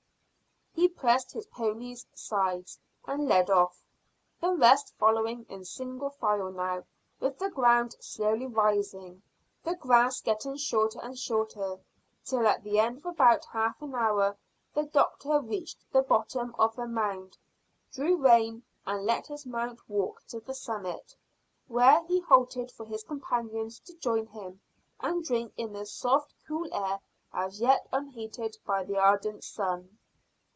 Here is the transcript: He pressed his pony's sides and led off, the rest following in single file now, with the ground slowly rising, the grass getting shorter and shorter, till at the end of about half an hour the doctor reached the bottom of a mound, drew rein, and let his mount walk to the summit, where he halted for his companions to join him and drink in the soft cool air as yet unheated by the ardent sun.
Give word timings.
He 0.73 0.87
pressed 0.87 1.31
his 1.31 1.45
pony's 1.47 2.05
sides 2.15 2.79
and 3.05 3.27
led 3.27 3.49
off, 3.51 3.83
the 4.39 4.51
rest 4.53 4.93
following 4.97 5.45
in 5.49 5.63
single 5.65 6.09
file 6.11 6.51
now, 6.51 6.85
with 7.19 7.37
the 7.39 7.49
ground 7.51 7.95
slowly 7.99 8.45
rising, 8.47 9.21
the 9.63 9.75
grass 9.75 10.21
getting 10.21 10.55
shorter 10.57 10.99
and 11.01 11.17
shorter, 11.17 11.77
till 12.25 12.47
at 12.47 12.63
the 12.63 12.79
end 12.79 12.97
of 12.97 13.05
about 13.05 13.45
half 13.45 13.79
an 13.81 13.93
hour 13.95 14.37
the 14.73 14.83
doctor 14.83 15.39
reached 15.39 15.83
the 15.91 16.01
bottom 16.03 16.55
of 16.57 16.77
a 16.79 16.87
mound, 16.87 17.37
drew 17.91 18.15
rein, 18.17 18.63
and 18.85 19.05
let 19.05 19.27
his 19.27 19.45
mount 19.45 19.87
walk 19.89 20.23
to 20.27 20.39
the 20.39 20.53
summit, 20.53 21.15
where 21.67 22.03
he 22.05 22.19
halted 22.21 22.71
for 22.71 22.85
his 22.85 23.03
companions 23.03 23.79
to 23.81 23.95
join 23.97 24.25
him 24.27 24.61
and 24.99 25.23
drink 25.25 25.53
in 25.57 25.73
the 25.73 25.85
soft 25.85 26.33
cool 26.47 26.67
air 26.73 26.99
as 27.33 27.59
yet 27.59 27.87
unheated 27.91 28.57
by 28.65 28.83
the 28.83 28.97
ardent 28.97 29.43
sun. 29.43 29.97